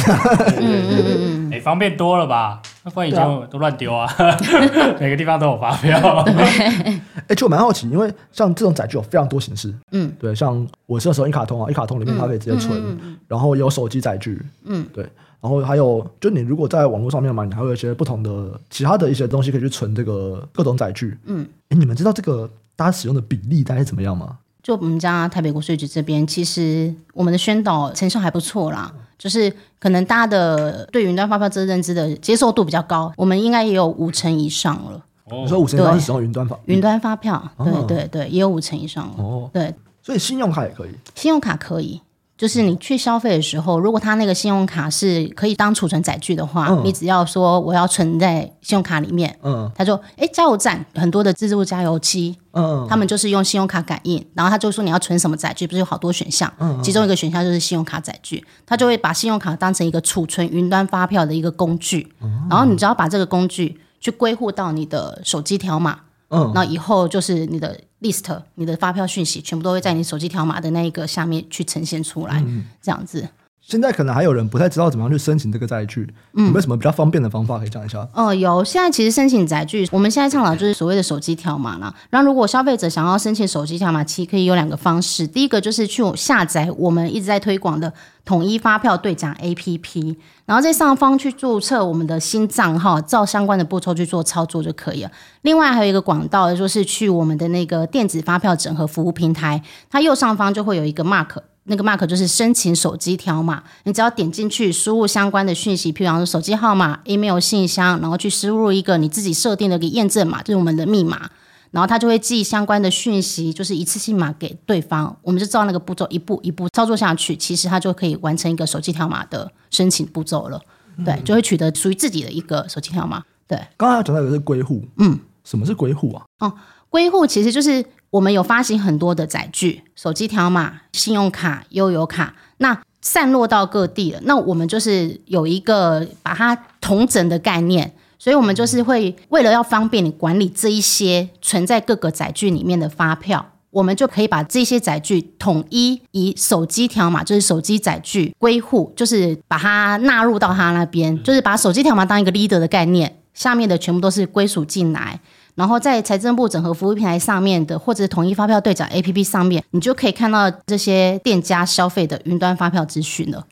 [1.54, 2.60] 哎，方便多了吧？
[2.82, 4.08] 那不然以前都乱丢啊，
[5.00, 6.24] 每个地方都有发票。
[7.28, 15.04] 哎，就我蛮好奇，因为像这种载具有非常多形式，嗯，对，像我是使用一卡通啊，一卡通里面它可以直接存，嗯嗯嗯然后有手机载具，嗯，对，
[15.40, 24.36] 然后还有就你如果在网络上面买，你还会有一些不同的其他的一些东西可以去存这个各种载具，嗯，哎，你们知道这个大家使用的比例大概怎么样吗？
[24.64, 28.90] 就我们家台北国税局这边，其实我们的宣导成效还不错啦。
[29.18, 35.04] 就是可能大家的对云端发票这认知的接受度比较高，我们应该也有五成以上了。
[35.26, 39.14] 哦，你说五成以上是使用云端发云端发票，哦对对对，也有五成以上了。
[39.18, 40.90] 哦，对，所以信用卡也可以。
[41.14, 42.00] 信用卡可以。
[42.36, 73.28] 就是你去消费的时候，如果他那个信用卡是可以当储存载具的话，嗯你只要说我要存在信用卡里面，嗯他就哎加油站很多的自助加油机，嗯，他们就是用信用卡感应，然后他就说你要存什么载具，不是有好多选项，嗯其中一个选项就是信用卡载具，他就会把信用卡当成一个储存云端发票的一个工具，嗯然后你只要把这个工具去归户到你的手机条码，嗯，那以后就是你的 list，你的发票讯息全部都会在你手机条码的那一个下面去呈现出来，嗯这样子。
[73.66, 76.02] 现在可能还有人不太知道怎么样去申请这个载具，
[76.34, 78.06] 嗯有没有什么比较方便的方法可以讲一下？
[78.12, 78.62] 哦，有。
[78.62, 81.94] 现在其实申请载具，我们现在倡导就是所谓的手机条码啦。
[82.10, 85.26] 然后如果消费者想要申请手机条码，其实可以有两个方式。
[85.26, 87.90] 第一个就是去下载我们一直在推广的
[88.26, 90.14] 统一发票对讲 APP，
[90.46, 95.10] 然后在上方去注册我们的新账号，照相关的步骤去做操作就可以了。
[95.42, 101.36] 另外还有一个管道，就是去我们的那个电子发票整合服务平台，它右上方就会有一个 mark。
[101.66, 111.30] 那个 mark 就是申请手机条码，你只要点进去，输入相关的讯息，譬如说手机号码、email 信箱，然后去输入一个你自己设定的一个验证码，就是我们的密码，
[111.74, 120.60] 然后他就会寄相关的讯息，就是一次性码给对方，我们就照那个步骤一步一步操作下去，其实他就可以完成一个手机条码的申请步骤了，
[121.04, 123.60] 对，就会取得属于自己的一个手机条码，对。
[123.76, 126.22] 刚才讲到的是归户，嗯，什么是归户啊？
[126.38, 126.54] 哦，
[126.88, 134.20] 归户其实就是我们有发行很多的载具，手机条码、信用卡、悠游卡，那散落到各地了。
[134.22, 155.20] 那我们就是有一个把它统整的概念，所以我们就是会为了要方便你管理这一些存在各个载具里面的发票，我们就可以把这些载具统一以手机条码，就是手机载具归户，就是把它纳入到他那边，就是把手机条码当一个 leader 的概念，下面的全部都是归属进来。
[155.56, 163.46] 然后在财政部整合服务平台上面的，或者统一发票对讲 APP 上面，你就可以看到这些店家消费的云端发票资讯了。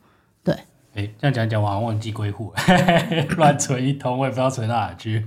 [0.93, 2.53] 对，哎，这样讲讲，我好像忘记归户，
[3.37, 5.25] 乱存一通，我也不知道存到哪去。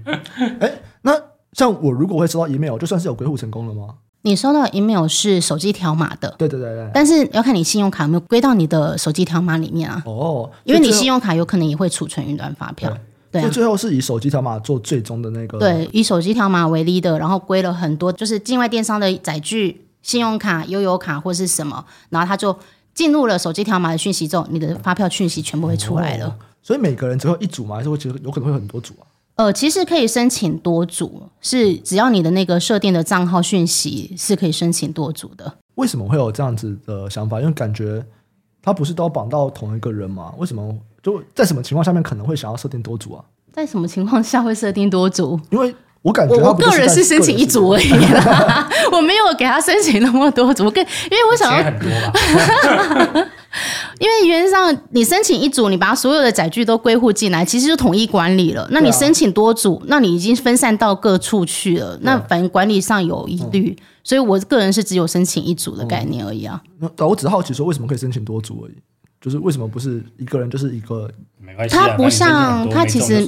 [0.61, 1.13] 哎，那
[1.53, 3.95] 像我如果会收到 email，就算是有归户成功了吗？
[4.23, 6.91] 你收到 email 是手机条码的，对对对对。
[6.93, 10.03] 但是要看你信用卡有没有归到你的手机条码里面啊。
[10.05, 12.93] 哦，因为你信用卡有可能也会储存云端发票。
[13.31, 15.59] 对最后是以手机条码做最终的那个。
[15.59, 22.57] 对，以手机条码为例的，然后归了很多就是境外电商的载具、信用卡、悠游卡或是什么，然后他就
[22.97, 26.27] 进入了手机条码的讯息之后，你的发票讯息全部会出来了。
[26.27, 26.35] 哦
[26.67, 27.77] 所以每个人只有一组吗？
[27.77, 29.07] 还是会其实有可能会很多组啊？
[29.37, 35.59] 呃，其实可以申请多组，是只要你的那个设定的账号讯息是可以申请多组的。
[35.77, 37.39] 为什么会有这样子的想法？
[37.41, 38.05] 因为感觉
[38.61, 40.35] 他不是都绑到同一个人吗？
[40.39, 43.25] 为什么就在什么情况下面可能会想要设定多组啊？
[43.53, 45.41] 在什么情况下会设定多组？
[45.51, 45.73] 因为
[46.07, 50.67] 我感觉我我个人是申请一组而已啦， 我没有给他申请那么多组。
[50.67, 53.29] 我跟因为我想要钱很多吧？
[53.99, 58.69] 因为原则上，你申请一组，你把所有的载具都归户进来，其实就统一管理了。
[58.71, 63.77] 那你申请多组，那你已经分散到各处去了，那反正管理上有疑虑。
[64.05, 66.63] 所以我个人是只有申请一组的概念而已啊。
[66.79, 68.75] 那我只是好奇说，为什么可以申请多组而已？
[69.21, 71.11] 就是为什么不是一个人就是一个？
[71.41, 73.27] 没关系啊，它不像他其实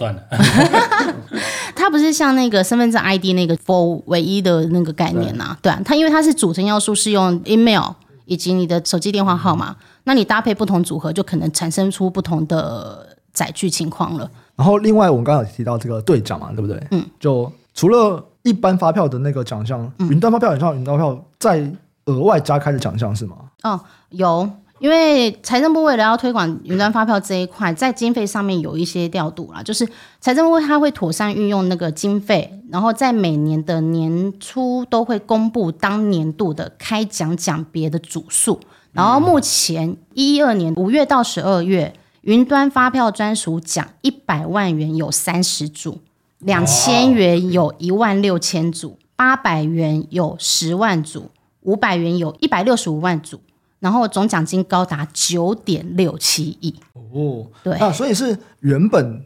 [1.88, 7.82] 它不是像那个身份证 ID 那个 for 唯一的那个概念啊，对啊，它因为它是组成要素是用 email
[8.26, 9.74] 以及你的手机电话号码，
[10.04, 14.30] 那你搭配不同组合，就可能产生出不同的载具情况了。
[14.54, 16.78] 然后另外我们刚刚有提到这个兑奖嘛，对不对？
[16.90, 21.72] 嗯，就除了一般发票的那个奖项，云端发票、云端云端发票再
[22.04, 23.36] 额外加开的奖项是吗？
[23.62, 24.46] 哦，有，
[24.78, 29.88] 因为财政部为了要推广云端发票这一块，在经费上面有一些调度啦，就是
[30.20, 38.60] 财政部它会妥善运用那个经费，然后在每年的年初都会公布当年度的开奖奖别的组数，
[38.92, 45.98] 然后目前一二年五月到十二月，云端发票专属奖一百万元有三十组，
[46.38, 53.40] 两千元有一万六千组，八百元有十万组，五百元有一百六十五万组。
[53.80, 59.24] 然后总奖金高达九点六七亿，哦，对那，所以是原本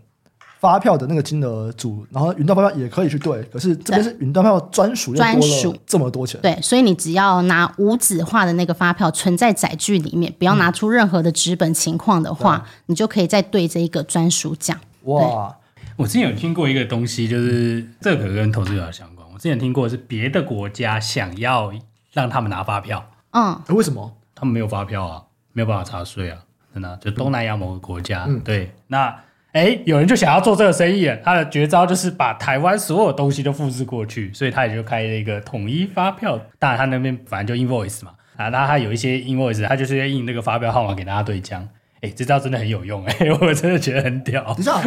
[0.60, 6.40] 发票的那个金额组，然后云端发票也可以去兑，可是这边是云端发票专属，又多了这么多钱。
[6.40, 14.78] 对，所以你只要拿无纸化的那个发票存在载具里面，不要拿出任何的纸本情况的话，嗯、你就可以再兑这一个专属奖。
[15.04, 15.56] 哇，
[15.96, 19.26] 我之前有听过一个东西，就是这个跟投资有相关。
[19.32, 21.72] 我之前听过的是别的国家想要
[22.12, 24.12] 让他们拿发票，嗯，为什么？
[24.42, 26.38] 他们没有发票啊，没有办法查税啊，
[26.74, 26.98] 真的。
[27.00, 29.16] 就东南亚某个国家，嗯、对，那。
[29.52, 36.40] 哎，有人就想要做这个生意，他的绝招就是把台湾所有东西都复制过去，所以他也就开了一个统一发票。
[36.58, 41.68] 当然，他那边反正就 invoice 嘛，啊，那他有一些 invoice，他就是要印那个发票号码给大家对讲。
[42.00, 44.54] 哎，这招真的很有用，哎， 我真的觉得很屌。
[44.56, 44.80] 你知道？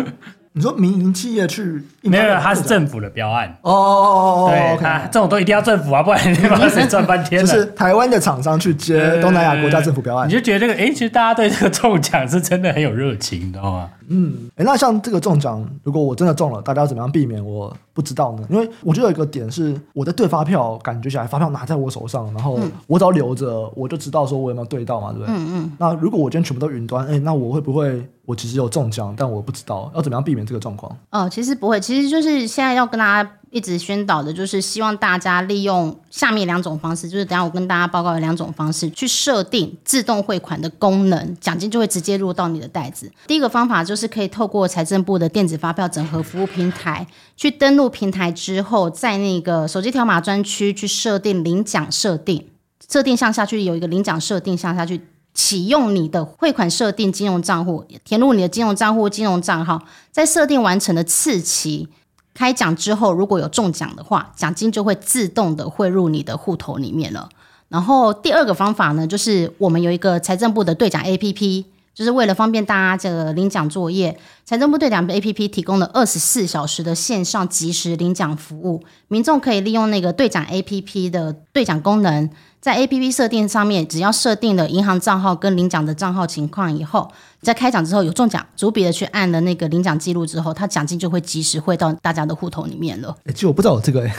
[0.58, 3.54] 你说民营企业去没有，它是政府的标案。
[3.62, 7.52] 哦哦哦，对，他 okay 这种都一定要政府啊，不然 你把谁赚半天了。
[7.52, 13.90] 就是台湾的厂商去接东南亚国家政府标案，你就觉得这个哎，其实大家对这个中奖是真的很有热情，你知道吗？
[14.08, 17.44] 嗯，哎，那像这个中奖，如果我真的中了，大家要怎么样避免？
[17.46, 25.36] 我不知道呢，因为我觉得有一个点是，我在对发票，感觉起来发票拿在我手上，然后我只要留着，我就知道说我有没有对到嘛，对不对？
[25.36, 25.72] 嗯嗯。
[25.80, 28.08] 那如果我今天全部都云端，哎，那我会不会？
[28.26, 30.92] 我其实有中奖，但我不知道要怎么样避免这个状况。
[31.12, 43.10] 哦，其实不会，其实就是现在要跟大家一直宣导的，就是希望大家利用下面两种方式，就是等下我跟大家报告的两种方式去设定自动汇款的功能，奖金就会直接入到你的袋子。
[43.26, 52.46] 第一个方法就是可以透过财政部的电子发票整合服务平台去登录平台之后，在那个手机条码专区去设定领奖设定，
[52.92, 55.00] 设定项下去有一个领奖设定项下去。
[55.34, 61.90] 启用你的汇款设定金融账户，填入你的金融账户、金融账号，在设定完成的次期
[62.36, 67.30] 开奖之后，如果有中奖的话，奖金就会自动的汇入你的户头里面了。
[67.70, 82.30] 然后第二个方法呢，就是我们有一个财政部的兑奖 APP，就是为了方便大家这个领奖作业，财政部兑奖 APP 提供了二十四小时的线上即时领奖服务，民众可以利用那个兑奖 APP 的兑奖功能。
[82.66, 87.08] 在 APP 设定上面，只要设定了银行账号跟领奖的账号情况以后，
[87.44, 93.16] 在开奖之后有中奖，逐笔的去按了那个领奖记录之后，它奖金就会及时汇到大家的户头里面了。
[93.26, 94.16] 哎，其实我不知道有这个哎，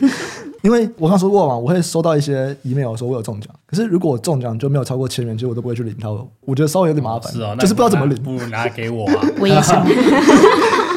[0.62, 6.10] 因为我刚说过嘛，我会收到一些 email 说我有中奖，可是如果我中奖就没有超过千元，其实我都不会去领它。
[6.42, 9.82] 我觉得稍微有点麻烦，是哦，就是不知道怎么领，不如拿 给我啊，我也想。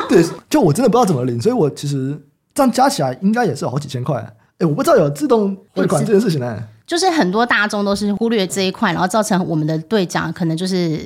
[0.10, 2.22] 对，就我真的不知道怎么领，所以我其实
[2.54, 4.36] 这样加起来应该也是有好几千块。
[4.58, 6.62] 哎，我不知道有自动汇款这件事情呢。
[6.90, 11.00] 就是很多大众都是忽略这一块，然后造成我们的兑奖可能就是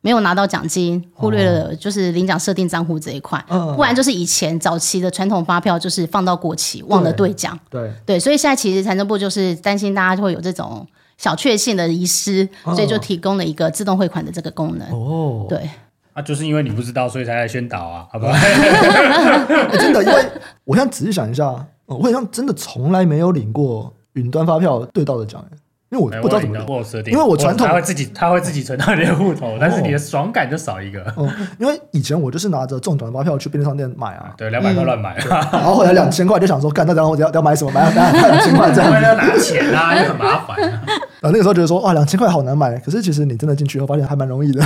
[0.00, 3.40] 没有拿到奖金，忽略了就是领奖设定账户这一块。
[3.48, 7.56] 嗯，不然就是以前早期的传统发票就是放到过期忘了兑奖。
[7.70, 10.84] 对对，所以现在其实财政部就是担心大家就会有这种
[11.16, 14.90] 小确幸的遗失，所以就提供了一个自动汇款的这个功能。
[14.90, 15.70] 哦，对，
[16.12, 18.32] 啊，就是因为你不知道，所以才来宣导啊，好不好？
[19.78, 20.24] 真的，因为
[20.64, 21.44] 我现在仔细想一下，
[21.86, 23.94] 我好像真的从来没有领过。
[24.20, 25.42] 云端发票对到的奖，
[25.90, 31.04] 因为我不知道怎么领，因为我传统他会自己他会自己存到你的户头，但是你的爽感就少一个。
[31.16, 31.28] 嗯，
[31.58, 35.16] 因为以前我就是拿着中奖的发票去便利商店买啊， 对，两百块乱买，
[35.52, 37.72] 然后后来两千块就想说，干，那然后我要要买什么？
[37.72, 40.56] 买两两千块这样，要拿钱啊，又很麻烦。
[40.64, 40.80] 啊，
[41.22, 44.62] 那个时候觉得说，哇，两千块好难买，可是其实你真的进去以后发现还蛮容易的。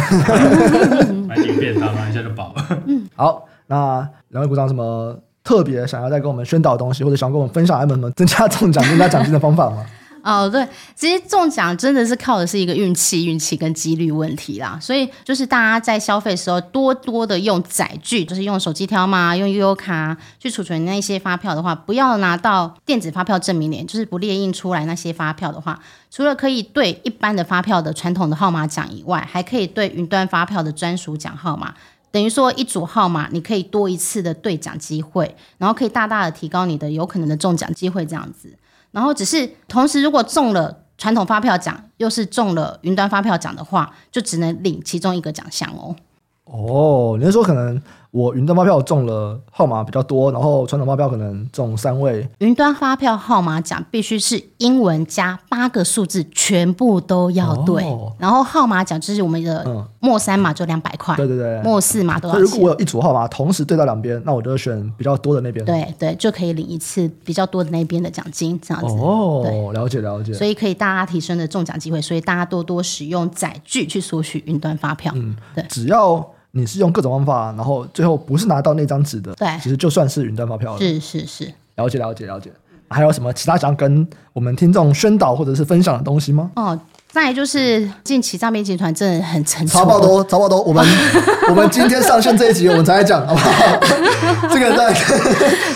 [1.27, 2.79] 买几个便当，买一下就饱了。
[3.17, 5.17] 好，那两位鼓掌什么？
[5.44, 9.85] 特别想要再跟我们宣导的东西，或者想跟我们分享什么增加中奖、 增加奖金的方法吗？
[10.24, 14.78] 哦，对，其实中奖真的是靠的是一个运气、运气跟几率问题啦。
[14.80, 25.78] 所以就是大家在消费的时候，多多的用载具，就是用手机条码、用 U U 卡去储存那些发票的话，不要拿到电子发票证明联，就是不列印出来那些发票的话，
[26.11, 31.74] 除了可以对一般的发票的传统的号码奖以外，还可以对云端发票的专属奖号码。
[32.14, 38.57] 等于说一组号码，你可以多一次的兑奖机会，然后可以大大的提高你的有可能的中奖机会，这样子。
[38.92, 45.96] 然后只是同时，如果中了传统发票奖，又是中了云端发票奖的话，就只能领其中一个奖项哦。
[46.44, 47.83] 哦，你是说可能？
[48.14, 52.24] 我云端发票中了号码比较多，然后传统发票可能中三位。
[52.38, 57.83] 云端发票号码奖必须是英文加八个数字，全部都要对。
[57.83, 62.38] 哦、然后号码奖就是我们的末三码就两百块，对对对，末四码都要。
[62.38, 65.64] 如果我有一组号码同时对到两边，那我就选比较多的那边。
[65.64, 68.94] 对对，就可以领一次比较多的那边的奖金，这样子。
[68.94, 70.33] 哦，了解了解。
[70.33, 75.12] 所以可以大大提升的中奖机会，所以大家多多使用载具去索取云端发票。
[75.16, 76.24] 嗯，对，只要。
[76.57, 80.79] 你是用各种方法，然后最后不是拿到那张纸的，对，其实就算是云端发票了。
[80.79, 82.52] 是是是，了解了解了解。
[82.88, 86.52] 还有什么其他想跟我们听众宣导或者是分享的东西吗？
[86.55, 86.79] 哦。
[87.15, 90.60] 再来就是近期诈骗集团真的很成熟，超爆多，超爆多。
[90.62, 90.85] 我们
[91.48, 94.50] 我们今天上线这一集，我们才来讲，好不好？
[94.52, 94.92] 这个在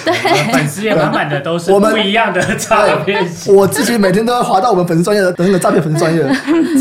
[0.05, 3.25] 对粉丝页满满的都是不一样的诈骗。
[3.47, 6.21] 我自己每天都要划到我们粉丝专业的那个诈骗粉丝专业，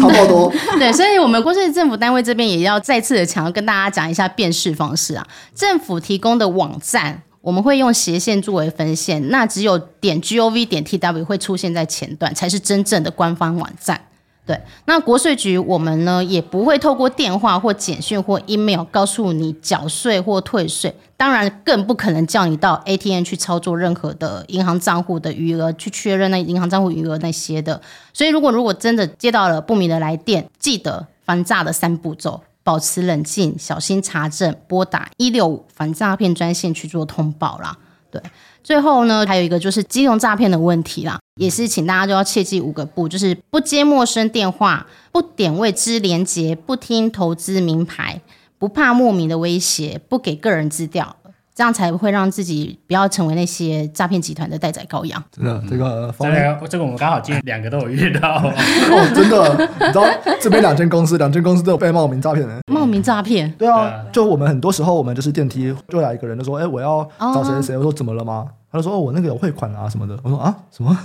[0.02, 0.52] 超爆多。
[0.80, 5.24] 对，所以我们国税政府单位这边也要再次的强调跟大家讲一下辨识方式啊。
[5.54, 14.02] 政府提供的网站，我们会用斜线作为分线，那只有点 gov 点 tw 会出现在前段，才是真正的官方网站。
[14.48, 27.82] 对，那国税局我们呢也不会透过电话或简讯或 email 告诉你缴税或退税，当然更不可能叫你到 ATM 去操作任何的银行账户的余额，去确认那银行账户余额那些的。
[28.14, 37.78] 所以如果如果真的接到了不明的来电，记得防诈的三步骤：保持冷静、小心查证、拨打一六五反诈骗专线去做通报啦。
[38.10, 38.22] 对。
[38.68, 48.20] 最后呢，还有一个就是金融诈骗的问题啦，也是请大家都要切记五个不，就是不接陌生电话，不点未知连接，不听投资名牌，
[48.60, 51.16] 不怕莫名的威胁，不给个人资料，
[51.58, 55.22] 这样才会让自己不要成为那些诈骗集团的待宰羔羊。
[55.32, 60.06] 真的，这个这个这个我们刚好今天两个都有遇到 哦，真的，你知道
[60.40, 62.60] 这边两间公司，两间公司都有被冒名诈骗的。
[62.72, 63.52] 冒名诈骗？
[63.58, 70.96] 对啊，就我们很多时候，我们就是电梯就来一个人，就说：“哎，我要找谁谁谁。”我说：“怎么了吗？”他就说：“哦，我那个有汇款啊什么的。”我说：“啊，什么？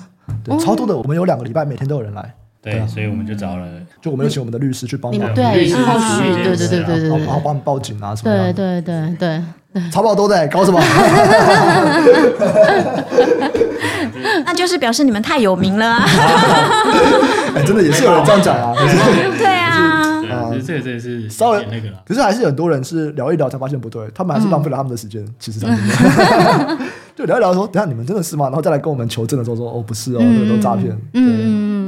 [0.45, 0.95] 对，超多的。
[0.95, 2.35] 我们有两个礼拜，每天都有人来。
[2.63, 3.67] 对，所以我们就找了，
[4.01, 8.53] 就我们有请我们的律师去帮忙，对，律师后续，对对对对对，然后帮我们报警啊什么的。
[8.53, 9.43] 对对对对
[9.75, 10.81] 对，超爆多的，搞什么？
[14.45, 16.05] 那就是表示你们太有名了啊！
[17.57, 18.75] 哎，真的也是有人这样讲啊。
[19.37, 20.01] 对啊。
[20.33, 22.01] 啊，这个真的是稍微那个了。
[22.07, 25.23] 可是还是很多人是聊一聊才发现不对，他们还是浪费了他们的时间。
[25.39, 25.77] 其实这样，
[27.15, 28.47] 就聊一聊说，等下你们真的是吗？
[28.47, 30.97] 然后再来跟我们求证的时候说，哦，不是哦，这个都诈骗。
[31.13, 31.82] 嗯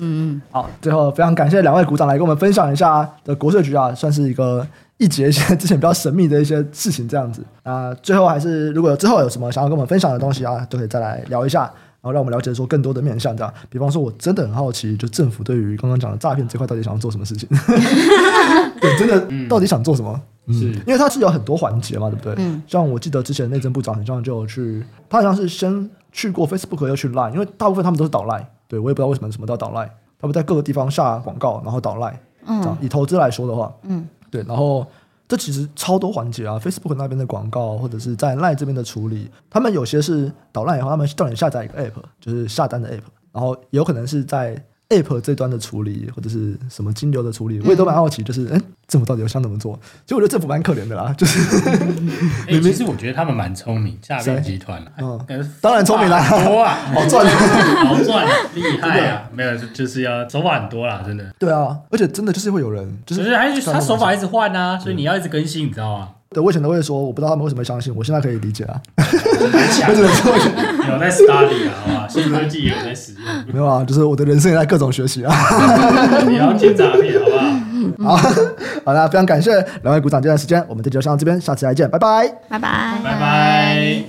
[0.00, 0.42] 嗯嗯。
[0.50, 7.44] 好，最后非常感谢两位股长来跟我们分享一下的国税局啊，算是一个一节一些之前比较神秘的一些事情这样子。
[7.62, 11.70] 啊，最后还是如果之后有什么想要跟我们分享的东西啊，都可以再来聊一下。
[12.00, 17.48] 然后让我们了解说更多的面向，这样，比方说，我真的很好奇，就政府对于刚刚讲的诈骗这块到底想要做什么事情？
[18.80, 20.20] 对，真的到底想做什么？
[20.46, 22.34] 嗯，是因为它是有很多环节嘛，对不对？
[22.38, 24.80] 嗯，像我记得之前内政部长好像就有去，
[25.10, 29.90] 他好像是先去过 Facebook 又去 Line，因为大部分他们都是导 Line，对，我也不知道为什么什么都要导 Line，
[30.20, 34.86] 他们在各个地方下广告，然后导 Line，嗯，以投资来说的话，嗯，对，然后。
[35.30, 44.58] 这其实超多环节啊，Facebook 那边的广告，或者是在 Line 这边的处理，他们有些是导 Line 以后，他们叫你下载一个 App，就是下单的 App，然后有可能是在。
[44.90, 49.78] App 这端的处理或者是什么金流的处理，我也都蛮好奇，就是哎、嗯，政府到底有想怎么做？
[50.06, 51.38] 其实我觉得政府蛮可怜的啦， 就是。
[52.48, 55.20] 其实我觉得他们蛮聪明，诈骗集团嗯，
[55.60, 57.26] 当然聪明啦，多啊， 好赚，
[57.86, 59.28] 好赚，厉害啊！
[59.32, 61.34] 没有，就是要手法很多啦，真的。
[61.38, 66.08] 对啊，而且真的就是会有人，就是，是还是他手法一直换啊，所以你要一直更新，你知道吗？
[66.30, 68.78] 对，我以前都会说，我不知道他们为什么相信，我现在可以理解啊。
[68.98, 69.04] 有
[70.98, 73.22] 在 study 啊，好吧，新科技也有在使用。
[73.52, 75.34] 没有啊，就是我的人生也在各种学习啊。
[76.28, 77.38] 你要见诈骗，好不
[78.04, 78.16] 好？
[78.16, 78.30] 好，
[78.84, 79.52] 好啦，非常感谢
[79.82, 84.08] 两位鼓掌这段时间，我们这就上到这边，下次再见，拜拜，拜拜，拜拜。